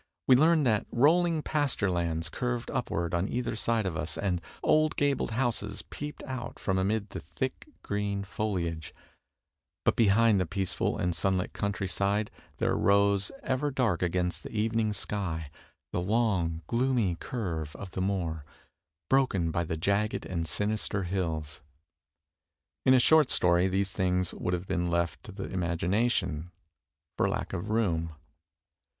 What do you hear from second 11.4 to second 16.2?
country side there rose, ever dark against the evening sky, the